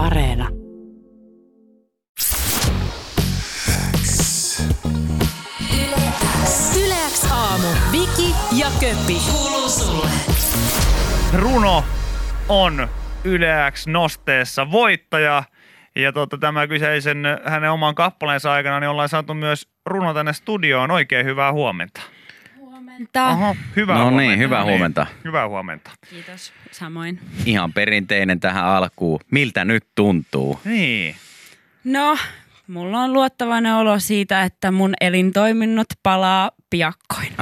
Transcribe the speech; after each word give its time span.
Areena. 0.00 0.48
Yleäks 6.84 7.30
aamu. 7.32 7.68
Viki 7.92 8.34
ja 8.52 8.66
Köppi. 8.80 9.16
Kuuluu 9.32 9.68
sulle. 9.68 10.10
Runo 11.34 11.84
on 12.48 12.88
Yleäks 13.24 13.86
nosteessa 13.86 14.70
voittaja. 14.70 15.42
Ja 15.96 16.12
tota, 16.12 16.38
tämä 16.38 16.66
kyseisen 16.66 17.24
hänen 17.44 17.70
oman 17.70 17.94
kappaleensa 17.94 18.52
aikana 18.52 18.80
niin 18.80 18.90
ollaan 18.90 19.08
saatu 19.08 19.34
myös 19.34 19.68
runo 19.86 20.14
tänne 20.14 20.32
studioon. 20.32 20.90
Oikein 20.90 21.26
hyvää 21.26 21.52
huomenta. 21.52 22.00
Huomenta. 22.90 23.28
Oho, 23.28 23.56
hyvää 23.76 23.98
No 23.98 24.10
niin, 24.10 24.16
huomenta. 24.20 24.36
hyvää 24.38 24.64
huomenta. 24.64 25.06
Hyvää 25.24 25.48
huomenta. 25.48 25.90
Kiitos. 26.10 26.52
Samoin. 26.70 27.20
Ihan 27.46 27.72
perinteinen 27.72 28.40
tähän 28.40 28.64
alkuun. 28.64 29.20
Miltä 29.30 29.64
nyt 29.64 29.86
tuntuu? 29.94 30.60
Niin. 30.64 31.16
No, 31.84 32.18
mulla 32.66 33.00
on 33.00 33.12
luottavainen 33.12 33.74
olo 33.74 33.98
siitä, 33.98 34.42
että 34.42 34.70
mun 34.70 34.94
elintoiminnot 35.00 35.86
palaa 36.02 36.50
piakkoin. 36.70 37.32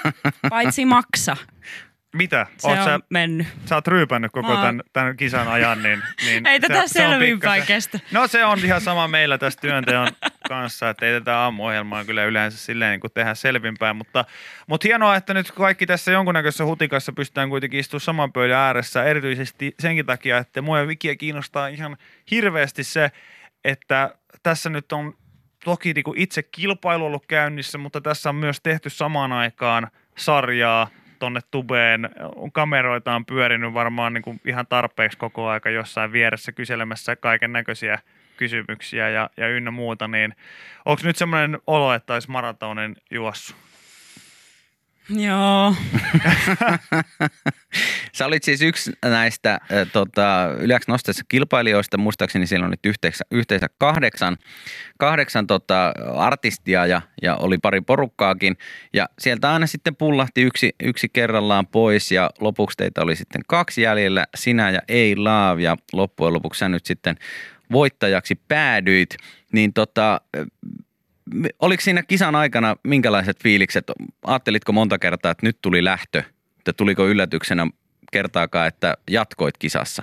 Paitsi 0.50 0.84
maksa. 0.84 1.36
Mitä? 2.12 2.46
Se 2.58 2.68
Oot 2.68 2.78
on 2.78 2.84
sä, 2.84 3.00
mennyt. 3.10 3.46
sä 3.64 3.74
oot 3.74 3.88
ryypännyt 3.88 4.32
koko 4.32 4.48
oon- 4.48 4.56
tämän, 4.60 4.80
tämän 4.92 5.16
kisan 5.16 5.48
ajan, 5.48 5.82
niin, 5.82 6.02
niin 6.24 6.46
Ei 6.46 6.60
tätä 6.60 6.86
se, 6.86 6.92
selvinpäin 6.92 7.62
kestä. 7.66 8.00
No 8.10 8.26
se 8.28 8.44
on 8.44 8.58
ihan 8.58 8.80
sama 8.80 9.08
meillä 9.08 9.38
tässä 9.38 9.60
työnteon 9.60 10.08
kanssa, 10.48 10.90
että 10.90 11.06
ei 11.06 11.12
tätä 11.20 11.38
aamuohjelmaa 11.38 12.04
kyllä 12.04 12.24
yleensä 12.24 12.58
silleen 12.58 12.90
niin 12.90 13.00
kuin 13.00 13.10
tehdä 13.12 13.34
selvinpäin, 13.34 13.96
mutta, 13.96 14.24
mutta 14.66 14.88
hienoa, 14.88 15.16
että 15.16 15.34
nyt 15.34 15.52
kaikki 15.52 15.86
tässä 15.86 16.12
jonkunnäköisessä 16.12 16.64
hutikassa 16.64 17.12
pystytään 17.12 17.48
kuitenkin 17.48 17.80
istumaan 17.80 18.00
saman 18.00 18.32
pöydän 18.32 18.58
ääressä, 18.58 19.04
erityisesti 19.04 19.74
senkin 19.80 20.06
takia, 20.06 20.38
että 20.38 20.62
mua 20.62 20.86
Vikiä 20.86 21.16
kiinnostaa 21.16 21.68
ihan 21.68 21.96
hirveästi 22.30 22.84
se, 22.84 23.10
että 23.64 24.14
tässä 24.42 24.70
nyt 24.70 24.92
on 24.92 25.14
toki 25.64 25.92
niin 25.92 26.04
kuin 26.04 26.18
itse 26.18 26.42
kilpailu 26.42 27.06
ollut 27.06 27.26
käynnissä, 27.26 27.78
mutta 27.78 28.00
tässä 28.00 28.28
on 28.28 28.34
myös 28.34 28.60
tehty 28.62 28.90
samaan 28.90 29.32
aikaan 29.32 29.88
sarjaa 30.18 30.88
tonne 31.22 31.40
tubeen. 31.50 32.10
Kameroita 32.52 33.14
on 33.14 33.26
pyörinyt 33.26 33.74
varmaan 33.74 34.14
niin 34.14 34.22
kuin 34.22 34.40
ihan 34.44 34.66
tarpeeksi 34.66 35.18
koko 35.18 35.48
aika 35.48 35.70
jossain 35.70 36.12
vieressä 36.12 36.52
kyselemässä 36.52 37.16
kaiken 37.16 37.52
näköisiä 37.52 37.98
kysymyksiä 38.36 39.08
ja, 39.08 39.30
ja 39.36 39.48
ynnä 39.48 39.70
muuta, 39.70 40.08
niin 40.08 40.34
onko 40.84 41.02
nyt 41.04 41.16
semmoinen 41.16 41.58
olo, 41.66 41.94
että 41.94 42.14
olisi 42.14 42.30
maratonin 42.30 42.96
juossut? 43.10 43.56
Joo. 45.16 45.74
Sä 48.14 48.26
olit 48.26 48.42
siis 48.42 48.62
yksi 48.62 48.92
näistä 49.04 49.52
äh, 49.52 49.60
tota, 49.92 50.48
yleensä 50.58 50.92
nosteessa 50.92 51.24
kilpailijoista. 51.28 51.98
Muistaakseni 51.98 52.46
siellä 52.46 52.64
on 52.64 52.70
nyt 52.70 52.86
yhteensä, 52.86 53.24
yhteensä 53.30 53.66
kahdeksan, 53.78 54.36
kahdeksan 54.98 55.46
tota, 55.46 55.92
artistia 56.16 56.86
ja, 56.86 57.02
ja 57.22 57.36
oli 57.36 57.58
pari 57.58 57.80
porukkaakin. 57.80 58.56
Ja 58.92 59.08
sieltä 59.18 59.52
aina 59.52 59.66
sitten 59.66 59.96
pullahti 59.96 60.42
yksi, 60.42 60.74
yksi 60.82 61.08
kerrallaan 61.08 61.66
pois 61.66 62.12
ja 62.12 62.30
lopuksi 62.40 62.76
teitä 62.76 63.02
oli 63.02 63.16
sitten 63.16 63.42
kaksi 63.48 63.82
jäljellä, 63.82 64.26
sinä 64.36 64.70
ja 64.70 64.80
Ei 64.88 65.16
Love 65.16 65.62
ja 65.62 65.76
loppujen 65.92 66.34
lopuksi 66.34 66.58
sä 66.58 66.68
nyt 66.68 66.86
sitten 66.86 67.16
voittajaksi 67.72 68.40
päädyit. 68.48 69.16
Niin 69.52 69.72
tota, 69.72 70.20
oliko 71.58 71.80
siinä 71.80 72.02
kisan 72.02 72.34
aikana 72.34 72.76
minkälaiset 72.84 73.42
fiilikset? 73.42 73.84
Ajattelitko 74.24 74.72
monta 74.72 74.98
kertaa, 74.98 75.30
että 75.30 75.46
nyt 75.46 75.58
tuli 75.62 75.84
lähtö? 75.84 76.22
Että 76.58 76.72
tuliko 76.72 77.08
yllätyksenä 77.08 77.66
kertaakaan, 78.12 78.68
että 78.68 78.96
jatkoit 79.10 79.58
kisassa? 79.58 80.02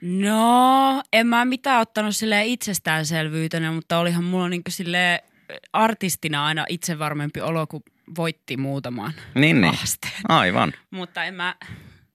No, 0.00 1.02
en 1.12 1.26
mä 1.26 1.44
mitään 1.44 1.80
ottanut 1.80 2.16
sille 2.16 2.44
itsestäänselvyytenä, 2.44 3.72
mutta 3.72 3.98
olihan 3.98 4.24
mulla 4.24 4.48
niinku 4.48 4.70
sille 4.70 5.24
artistina 5.72 6.46
aina 6.46 6.64
itse 6.68 6.98
varmempi 6.98 7.40
olo, 7.40 7.66
kun 7.66 7.82
voitti 8.16 8.56
muutaman 8.56 9.12
Niin, 9.34 9.60
niin. 9.60 9.74
Aivan. 10.28 10.72
Mutta 10.90 11.24
en 11.24 11.34
mä, 11.34 11.54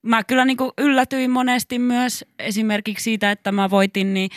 mä 0.06 0.24
kyllä 0.24 0.44
niin 0.44 0.56
kuin 0.56 0.70
yllätyin 0.78 1.30
monesti 1.30 1.78
myös 1.78 2.24
esimerkiksi 2.38 3.04
siitä, 3.04 3.30
että 3.30 3.52
mä 3.52 3.70
voitin, 3.70 4.14
niin, 4.14 4.30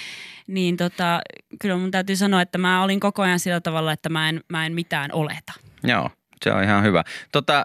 niin 0.48 0.78
tota, 0.78 1.22
kyllä 1.60 1.78
mun 1.78 1.92
täytyy 1.92 2.16
sanoa, 2.16 2.42
että 2.42 2.58
mä 2.58 2.84
olin 2.84 3.00
koko 3.00 3.22
ajan 3.22 3.40
sillä 3.40 3.62
tavalla, 3.62 3.92
että 3.92 4.10
mä 4.10 4.30
en, 4.30 4.42
mä 4.50 4.66
en 4.66 4.74
mitään 4.74 5.12
oleta. 5.14 5.54
Joo, 5.84 6.10
se 6.44 6.52
on 6.52 6.64
ihan 6.64 6.84
hyvä. 6.84 7.04
Tota, 7.32 7.64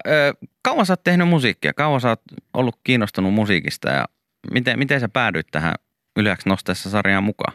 kauan 0.62 0.86
sä 0.86 0.92
oot 0.92 1.04
tehnyt 1.04 1.28
musiikkia? 1.28 1.72
Kauan 1.72 2.00
sä 2.00 2.08
oot 2.08 2.22
ollut 2.54 2.76
kiinnostunut 2.84 3.34
musiikista 3.34 3.90
ja 3.90 4.04
miten, 4.50 4.78
miten 4.78 5.00
sä 5.00 5.08
päädyit 5.08 5.46
tähän 5.50 5.74
yleensä 6.16 6.42
nosteessa 6.46 6.90
sarjaan 6.90 7.24
mukaan? 7.24 7.52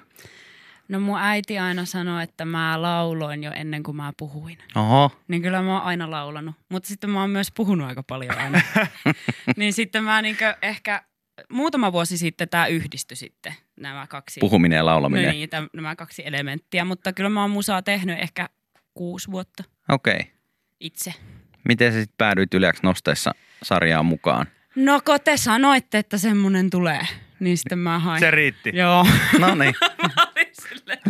No 0.90 1.00
mun 1.00 1.20
äiti 1.20 1.60
aina 1.60 1.86
sanoi, 1.86 2.24
että 2.24 2.46
mä 2.46 2.82
lauloin 2.82 3.44
jo 3.44 3.52
ennen 3.56 3.84
kuin 3.84 3.98
mä 3.98 4.14
puhuin. 4.18 4.58
Oho, 4.76 5.12
Niin 5.28 5.42
kyllä 5.42 5.62
mä 5.62 5.74
oon 5.74 5.82
aina 5.82 6.12
laulanut, 6.12 6.56
mutta 6.70 6.88
sitten 6.88 7.10
mä 7.10 7.22
oon 7.22 7.30
myös 7.30 7.52
puhunut 7.52 7.88
aika 7.88 8.04
paljon 8.04 8.38
aina. 8.38 8.62
niin 9.58 9.74
sitten 9.74 10.04
mä 10.04 10.22
niinkö 10.22 10.56
ehkä 10.62 11.04
muutama 11.50 11.92
vuosi 11.92 12.18
sitten 12.18 12.50
tämä 12.50 12.68
yhdistyi 12.68 13.18
sitten, 13.18 13.54
nämä 13.80 14.08
kaksi. 14.08 14.40
puhuminen 14.40 14.78
ja 14.78 14.86
laulaminen. 14.86 15.26
No 15.26 15.32
niin, 15.32 15.50
täm, 15.50 15.70
nämä 15.74 15.96
kaksi 15.96 16.22
elementtiä, 16.26 16.86
mutta 16.86 17.14
kyllä 17.14 17.30
mä 17.30 17.42
oon 17.42 17.52
musaa 17.52 17.82
tehnyt 17.82 18.20
ehkä 18.20 18.50
kuusi 18.94 19.32
vuotta 19.32 19.64
Okei. 19.90 20.14
Okay. 20.14 20.26
itse. 20.80 21.14
Miten 21.68 21.92
sä 21.94 22.00
sitten 22.00 22.18
päädyit 22.18 22.54
yleensä 22.54 22.80
nosteessa 22.84 23.32
sarjaan 23.64 24.06
mukaan? 24.06 24.48
No 24.76 25.02
kun 25.06 25.18
te 25.24 25.38
sanoitte, 25.38 25.98
että 25.98 26.18
semmonen 26.18 26.70
tulee, 26.70 27.08
niin 27.40 27.58
sitten 27.58 27.80
mä 27.80 28.00
hain. 28.00 28.20
Se 28.20 28.32
riitti. 28.32 28.72
Joo. 28.74 29.08
No 29.40 29.56
niin, 29.56 29.74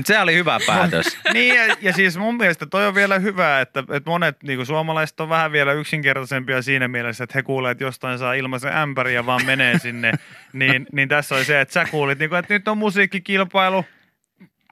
se 0.06 0.20
oli 0.20 0.34
hyvä 0.34 0.60
päätös. 0.68 1.18
Niin, 1.34 1.56
ja, 1.56 1.76
ja 1.82 1.94
siis 1.94 2.18
mun 2.18 2.38
mielestä 2.38 2.66
toi 2.66 2.88
on 2.88 2.96
vielä 2.96 3.20
hyvä, 3.20 3.62
että, 3.62 3.80
että 3.80 4.10
monet 4.10 4.44
niin 4.44 4.66
suomalaiset 4.66 5.20
on 5.20 5.30
vähän 5.30 5.52
vielä 5.52 5.74
yksinkertaisempia 5.74 6.62
siinä 6.62 6.88
mielessä, 6.88 7.24
että 7.24 7.38
he 7.38 7.44
kuulee, 7.44 7.72
että 7.72 7.84
jostain 7.84 8.20
saa 8.20 8.34
ilmaisen 8.34 8.78
ämpäri 8.78 9.14
ja 9.14 9.26
vaan 9.26 9.46
menee 9.46 9.80
sinne. 9.80 10.14
niin, 10.54 10.86
niin 10.92 11.10
tässä 11.10 11.36
oli 11.36 11.46
se, 11.46 11.62
että 11.62 11.74
sä 11.74 11.86
kuulit, 11.86 12.20
niin 12.20 12.30
kuin, 12.30 12.40
että 12.40 12.54
nyt 12.54 12.68
on 12.68 12.78
musiikkikilpailu, 12.78 13.86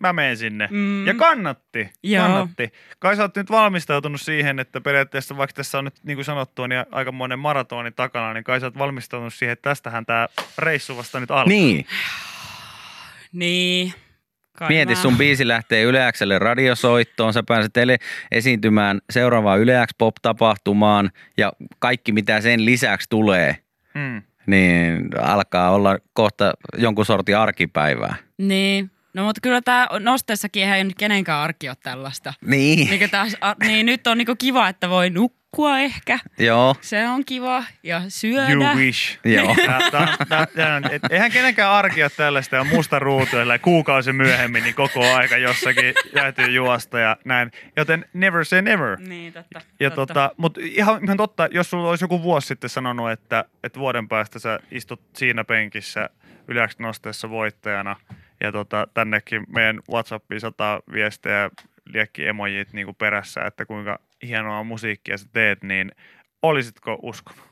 mä 0.01 0.13
menen 0.13 0.37
sinne. 0.37 0.67
Mm. 0.71 1.07
Ja 1.07 1.13
kannatti, 1.13 1.89
Joo. 2.03 2.27
kannatti. 2.27 2.73
Kai 2.99 3.15
sä 3.15 3.21
oot 3.21 3.35
nyt 3.35 3.51
valmistautunut 3.51 4.21
siihen, 4.21 4.59
että 4.59 4.81
periaatteessa 4.81 5.37
vaikka 5.37 5.53
tässä 5.53 5.77
on 5.77 5.85
nyt 5.85 5.95
niin 6.03 6.17
kuin 6.17 6.25
sanottu, 6.25 6.67
niin 6.67 6.85
aikamoinen 6.91 7.39
maratoni 7.39 7.91
takana, 7.91 8.33
niin 8.33 8.43
kai 8.43 8.59
sä 8.59 8.65
oot 8.65 8.77
valmistautunut 8.77 9.33
siihen, 9.33 9.53
että 9.53 9.69
tästähän 9.69 10.05
tämä 10.05 10.27
reissu 10.57 10.97
vasta 10.97 11.19
nyt 11.19 11.31
alkaa. 11.31 11.47
Niin, 11.47 11.85
niin. 13.31 13.93
Kai 14.57 14.67
mieti 14.69 14.93
mä- 14.95 15.01
sun 15.01 15.17
biisi 15.17 15.47
lähtee 15.47 15.83
Yleäkselle 15.83 16.39
radiosoittoon, 16.39 17.33
sä 17.33 17.43
pääset 17.43 17.77
ele- 17.77 17.97
esiintymään 18.31 18.99
seuraavaan 19.09 19.59
Yleäks 19.59 19.93
pop-tapahtumaan 19.97 21.11
ja 21.37 21.53
kaikki 21.79 22.11
mitä 22.11 22.41
sen 22.41 22.65
lisäksi 22.65 23.09
tulee, 23.09 23.57
Mm. 23.93 24.21
niin 24.47 25.09
alkaa 25.21 25.71
olla 25.71 25.97
kohta 26.13 26.53
jonkun 26.77 27.05
sortin 27.05 27.37
arkipäivää. 27.37 28.15
Niin. 28.37 28.91
No 29.13 29.23
mutta 29.25 29.41
kyllä 29.41 29.61
tämä 29.61 29.87
nosteessakin 29.99 30.63
eihän 30.63 30.87
nyt 30.87 30.97
kenenkään 30.97 31.39
arki 31.43 31.69
ole 31.69 31.77
tällaista. 31.83 32.33
Niin, 32.45 32.89
Niin, 32.89 33.09
taas, 33.09 33.37
a, 33.41 33.53
niin 33.63 33.85
nyt 33.85 34.07
on 34.07 34.17
niinku 34.17 34.35
kiva, 34.37 34.67
että 34.69 34.89
voi 34.89 35.09
nukkua 35.09 35.36
ehkä. 35.65 36.19
joo, 36.37 36.75
Se 36.81 37.07
on 37.07 37.25
kiva. 37.25 37.63
Ja 37.83 38.01
syödä. 38.07 38.51
You 38.51 38.75
wish. 38.75 39.19
joo. 39.35 39.55
Eihän 41.09 41.31
kenenkään 41.31 41.71
arki 41.71 42.03
ole 42.03 42.11
tällaista 42.17 42.55
ja 42.55 42.63
musta 42.63 42.99
ruutu, 42.99 43.35
ja 43.37 43.59
kuukausi 43.59 44.13
myöhemmin, 44.13 44.63
niin 44.63 44.75
koko 44.75 45.13
aika 45.13 45.37
jossakin 45.37 45.93
täytyy 46.13 46.51
juosta 46.51 46.99
ja 46.99 47.17
näin. 47.25 47.51
Joten 47.75 48.05
never 48.13 48.45
say 48.45 48.61
never. 48.61 48.99
Niin, 48.99 49.33
totta. 49.33 49.61
Ja 49.79 49.89
totta. 49.89 50.13
tota, 50.13 50.31
mutta 50.37 50.59
ihan, 50.63 51.03
ihan 51.03 51.17
totta, 51.17 51.47
jos 51.51 51.69
sulla 51.69 51.89
olisi 51.89 52.03
joku 52.03 52.23
vuosi 52.23 52.47
sitten 52.47 52.69
sanonut, 52.69 53.11
että, 53.11 53.45
että 53.63 53.79
vuoden 53.79 54.07
päästä 54.07 54.39
sä 54.39 54.59
istut 54.71 55.01
siinä 55.15 55.43
penkissä 55.43 56.09
yleensä 56.47 56.75
nosteessa 56.79 57.29
voittajana 57.29 57.95
ja 58.39 58.51
tota, 58.51 58.87
tännekin 58.93 59.43
meidän 59.47 59.79
Whatsappiin 59.91 60.41
sataa 60.41 60.81
viestejä, 60.91 61.49
liekki 61.85 62.27
emojit 62.27 62.73
niin 62.73 62.85
kuin 62.85 62.95
perässä, 62.95 63.41
että 63.45 63.65
kuinka 63.65 63.99
hienoa 64.23 64.63
musiikkia 64.63 65.17
sä 65.17 65.25
teet, 65.33 65.63
niin 65.63 65.91
olisitko 66.41 66.99
uskonut? 67.01 67.43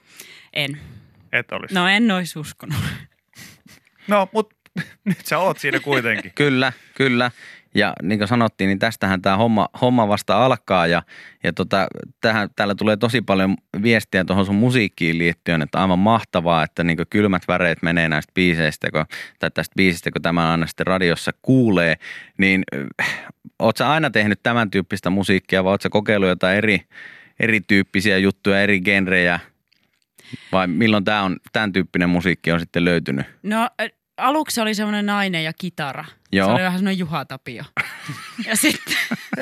En. 0.53 0.79
Et 1.31 1.51
olisi. 1.51 1.75
No 1.75 1.87
en 1.87 2.11
olisi 2.11 2.39
uskonut. 2.39 2.77
No, 4.07 4.29
mutta 4.31 4.55
nyt 5.05 5.25
sä 5.25 5.39
oot 5.39 5.59
siinä 5.59 5.79
kuitenkin. 5.79 6.31
Kyllä, 6.35 6.73
kyllä. 6.93 7.31
Ja 7.75 7.93
niin 8.01 8.19
kuin 8.19 8.27
sanottiin, 8.27 8.67
niin 8.67 8.79
tästähän 8.79 9.21
tämä 9.21 9.37
homma, 9.37 9.69
homma 9.81 10.07
vasta 10.07 10.45
alkaa 10.45 10.87
ja, 10.87 11.03
ja 11.43 11.53
tota, 11.53 11.87
tähän, 12.21 12.49
täällä 12.55 12.75
tulee 12.75 12.97
tosi 12.97 13.21
paljon 13.21 13.55
viestiä 13.83 14.25
tuohon 14.25 14.45
sun 14.45 14.55
musiikkiin 14.55 15.17
liittyen, 15.17 15.61
että 15.61 15.81
aivan 15.81 15.99
mahtavaa, 15.99 16.63
että 16.63 16.83
niin 16.83 16.97
kylmät 17.09 17.47
väreet 17.47 17.81
menee 17.81 18.09
näistä 18.09 18.31
biiseistä, 18.33 18.91
kun, 18.91 19.05
tai 19.39 19.51
tästä 19.51 19.73
biisistä, 19.75 20.11
kun 20.11 20.21
tämä 20.21 20.51
aina 20.51 20.67
sitten 20.67 20.87
radiossa 20.87 21.31
kuulee, 21.41 21.95
niin 22.37 22.63
äh, 23.01 23.29
oot 23.59 23.77
sä 23.77 23.89
aina 23.89 24.09
tehnyt 24.09 24.39
tämän 24.43 24.71
tyyppistä 24.71 25.09
musiikkia 25.09 25.63
vai 25.63 25.71
oot 25.71 25.81
sä 25.81 25.89
kokeillut 25.89 26.29
jotain 26.29 26.57
eri, 26.57 26.81
erityyppisiä 27.39 28.17
juttuja, 28.17 28.61
eri 28.61 28.81
genrejä 28.81 29.39
vai 30.51 30.67
milloin 30.67 31.03
tämä 31.03 31.23
on, 31.23 31.37
tämän 31.53 31.73
tyyppinen 31.73 32.09
musiikki 32.09 32.51
on 32.51 32.59
sitten 32.59 32.85
löytynyt? 32.85 33.25
No 33.43 33.69
aluksi 34.17 34.61
oli 34.61 34.73
semmoinen 34.75 35.05
nainen 35.05 35.43
ja 35.43 35.53
kitara. 35.53 36.05
Joo. 36.31 36.47
Se 36.47 36.51
oli 36.53 36.61
vähän 36.63 36.79
semmoinen 36.79 36.99
Juha 36.99 37.25
Tapio. 37.25 37.63
ja 38.47 38.55
sitten, 38.55 38.95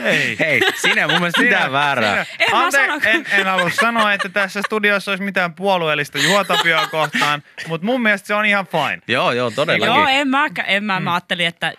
Ei. 0.03 0.39
Hei, 0.39 0.61
siinä 0.75 1.01
ei 1.01 1.07
mun 1.07 1.17
mielestä 1.19 1.41
mitään 1.41 1.71
väärää. 1.71 2.25
En 2.39 2.47
mä 2.51 2.63
Ante, 2.63 2.77
sano- 2.87 2.99
en, 3.05 3.25
en 3.31 3.45
halua 3.45 3.69
sanoa, 3.69 4.13
että 4.13 4.29
tässä 4.29 4.61
studiossa 4.61 5.11
olisi 5.11 5.23
mitään 5.23 5.53
puolueellista 5.53 6.17
Juotapioa 6.17 6.87
kohtaan, 6.87 7.43
mutta 7.67 7.85
mun 7.85 8.01
mielestä 8.01 8.27
se 8.27 8.33
on 8.33 8.45
ihan 8.45 8.67
fine. 8.67 9.01
Joo, 9.07 9.31
joo, 9.31 9.51
todellakin. 9.51 9.95
joo, 9.95 10.07
en 10.07 10.27
mä, 10.27 10.45
en 10.67 10.83
mä, 10.83 10.99
mä 10.99 11.13
ajattelin, 11.13 11.47
että... 11.47 11.73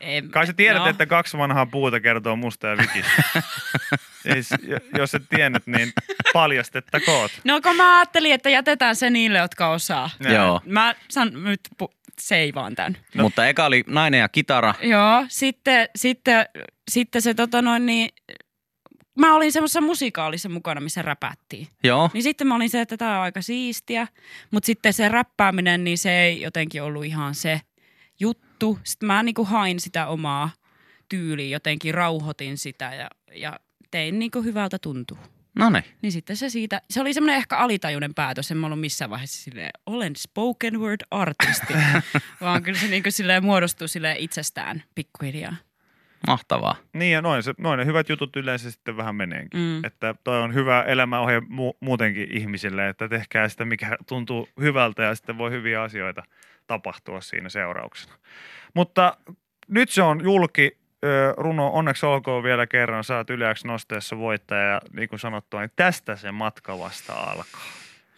En, 0.00 0.28
Kai 0.30 0.46
sä 0.46 0.52
tiedät, 0.52 0.80
joo. 0.80 0.88
että 0.88 1.06
kaksi 1.06 1.38
vanhaa 1.38 1.66
puuta 1.66 2.00
kertoo 2.00 2.36
musta 2.36 2.66
ja 2.66 2.76
vikistä. 2.78 3.22
Siis, 4.32 4.50
jo- 4.62 4.78
jos 4.98 5.14
et 5.14 5.22
tiennyt, 5.28 5.66
niin 5.66 5.92
paljastettakoot. 6.32 7.30
No 7.44 7.60
kun 7.60 7.76
mä 7.76 7.96
ajattelin, 7.98 8.32
että 8.32 8.50
jätetään 8.50 8.96
se 8.96 9.10
niille, 9.10 9.38
jotka 9.38 9.68
osaa. 9.68 10.10
Näin. 10.18 10.34
Joo. 10.34 10.60
Mä 10.66 10.94
san, 11.08 11.44
nyt 11.44 11.60
pu, 11.78 11.92
seivaan 12.28 12.74
tämän. 12.74 12.96
No. 13.14 13.22
Mutta 13.22 13.46
eka 13.46 13.64
oli 13.64 13.84
nainen 13.86 14.20
ja 14.20 14.28
kitara. 14.28 14.74
Joo, 14.82 15.24
sitten, 15.28 15.88
sitten, 15.96 16.46
sitten 16.90 17.22
se 17.22 17.34
tota 17.34 17.62
noin 17.62 17.86
niin, 17.86 18.08
mä 19.18 19.34
olin 19.34 19.52
semmoisessa 19.52 19.80
musikaalissa 19.80 20.48
mukana, 20.48 20.80
missä 20.80 21.02
räpättiin. 21.02 21.68
Joo. 21.84 22.10
Niin 22.14 22.22
sitten 22.22 22.46
mä 22.46 22.56
olin 22.56 22.70
se, 22.70 22.80
että 22.80 22.96
tämä 22.96 23.16
on 23.16 23.22
aika 23.22 23.42
siistiä, 23.42 24.06
mutta 24.50 24.66
sitten 24.66 24.92
se 24.92 25.08
räppääminen, 25.08 25.84
niin 25.84 25.98
se 25.98 26.20
ei 26.20 26.40
jotenkin 26.40 26.82
ollut 26.82 27.04
ihan 27.04 27.34
se 27.34 27.60
juttu. 28.20 28.78
Sitten 28.84 29.06
mä 29.06 29.22
niinku 29.22 29.44
hain 29.44 29.80
sitä 29.80 30.06
omaa 30.06 30.50
tyyliä, 31.08 31.46
jotenkin 31.46 31.94
rauhoitin 31.94 32.58
sitä 32.58 32.94
ja, 32.94 33.08
ja 33.34 33.60
tein 33.90 34.18
niinku 34.18 34.42
hyvältä 34.42 34.78
tuntuu. 34.78 35.18
No 35.56 35.70
niin. 35.70 35.84
Niin 36.02 36.12
sitten 36.12 36.36
se 36.36 36.48
siitä, 36.48 36.82
se 36.90 37.00
oli 37.00 37.14
semmoinen 37.14 37.36
ehkä 37.36 37.56
alitajuinen 37.56 38.14
päätös, 38.14 38.50
en 38.50 38.56
mä 38.56 38.66
ollut 38.66 38.80
missään 38.80 39.10
vaiheessa 39.10 39.42
silleen, 39.42 39.70
olen 39.86 40.16
spoken 40.16 40.80
word 40.80 41.00
artisti, 41.10 41.74
vaan 42.40 42.62
kyllä 42.62 42.78
se 42.78 42.88
niinku 42.88 43.10
silleen 43.10 43.44
muodostuu 43.44 43.88
silleen 43.88 44.16
itsestään 44.16 44.82
pikkuhiljaa. 44.94 45.56
Mahtavaa. 46.26 46.76
Niin 46.92 47.12
ja 47.12 47.22
noin, 47.22 47.42
se, 47.42 47.54
noin 47.58 47.78
ne 47.78 47.86
hyvät 47.86 48.08
jutut 48.08 48.36
yleensä 48.36 48.70
sitten 48.70 48.96
vähän 48.96 49.14
meneekin. 49.14 49.60
Mm. 49.60 49.84
Että 49.84 50.14
toi 50.24 50.42
on 50.42 50.54
hyvä 50.54 50.82
elämäohje 50.82 51.40
mu- 51.40 51.76
muutenkin 51.80 52.36
ihmisille, 52.36 52.88
että 52.88 53.08
tehkää 53.08 53.48
sitä, 53.48 53.64
mikä 53.64 53.96
tuntuu 54.08 54.48
hyvältä 54.60 55.02
ja 55.02 55.14
sitten 55.14 55.38
voi 55.38 55.50
hyviä 55.50 55.82
asioita 55.82 56.22
tapahtua 56.66 57.20
siinä 57.20 57.48
seurauksena. 57.48 58.14
Mutta 58.74 59.16
nyt 59.68 59.90
se 59.90 60.02
on 60.02 60.24
julki. 60.24 60.81
Runo, 61.36 61.70
onneksi 61.72 62.06
olkoon 62.06 62.42
vielä 62.42 62.66
kerran. 62.66 63.04
Saat 63.04 63.30
yleäksi 63.30 63.66
nosteessa 63.66 64.18
voittaja 64.18 64.62
ja 64.62 64.80
niin 64.96 65.08
kuin 65.08 65.18
sanottua, 65.18 65.60
niin 65.60 65.70
tästä 65.76 66.16
se 66.16 66.32
matka 66.32 66.78
vasta 66.78 67.12
alkaa. 67.12 67.60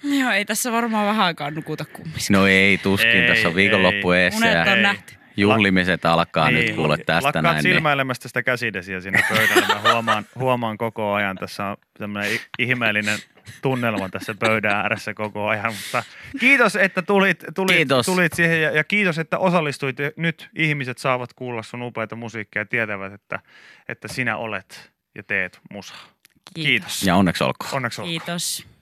Joo, 0.02 0.30
ei 0.30 0.44
tässä 0.44 0.72
varmaan 0.72 1.06
vähän 1.06 1.26
aikaa 1.26 1.50
nukuta 1.50 1.84
kummissa. 1.84 2.32
No 2.32 2.46
ei, 2.46 2.78
tuskin. 2.78 3.10
Ei, 3.10 3.28
Tässä 3.28 3.48
on 3.48 3.54
viikonloppu 3.54 4.12
ei. 4.12 4.22
eessä 4.22 4.38
Unet 4.38 4.54
ja 4.54 4.62
on 4.62 4.68
Ei. 4.68 4.82
nähty. 4.82 5.14
Juhlimiset 5.36 6.04
alkaa 6.04 6.50
nyt 6.50 6.74
kuule 6.74 6.96
tästä 6.96 7.26
Lakkaat 7.26 7.42
näin. 7.42 7.54
Niin. 7.54 7.62
silmäilemästä 7.74 8.28
sitä 8.28 8.42
käsidesiä 8.42 9.00
siinä 9.00 9.22
pöydällä. 9.28 9.66
Mä 9.66 9.92
huomaan, 9.92 10.26
huomaan 10.38 10.78
koko 10.78 11.12
ajan. 11.12 11.36
Tässä 11.36 11.64
on 11.64 11.76
tämmöinen 11.98 12.40
ihmeellinen 12.58 13.18
tunnelma 13.62 14.08
tässä 14.08 14.34
pöydän 14.34 14.76
ääressä 14.76 15.14
koko 15.14 15.48
ajan. 15.48 15.72
Mutta 15.72 16.02
kiitos, 16.40 16.76
että 16.76 17.02
tulit, 17.02 17.44
tulit, 17.54 17.76
Kiitos. 17.76 18.06
tulit 18.06 18.32
siihen 18.32 18.62
ja, 18.62 18.70
ja 18.70 18.84
kiitos, 18.84 19.18
että 19.18 19.38
osallistuit. 19.38 19.96
Nyt 20.16 20.48
ihmiset 20.56 20.98
saavat 20.98 21.32
kuulla 21.32 21.62
sun 21.62 21.82
upeita 21.82 22.16
musiikkia 22.16 22.62
ja 22.62 22.66
tietävät, 22.66 23.12
että, 23.12 23.40
että 23.88 24.08
sinä 24.08 24.36
olet 24.36 24.92
ja 25.14 25.22
teet 25.22 25.60
musaa. 25.70 26.04
Kiitos. 26.54 27.02
Ja 27.02 27.16
onneksi 27.16 27.44
olkoon. 27.44 27.74
Onneksi 27.74 28.00
olkoon. 28.00 28.10
Kiitos. 28.10 28.73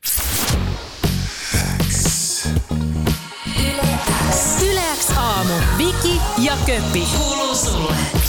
Köppi. 6.66 7.06
Kuuluu 7.18 7.54
sulle. 7.54 8.21